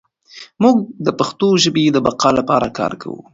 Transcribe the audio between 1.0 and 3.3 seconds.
د پښتو ژبې د بقا لپاره کار کوو.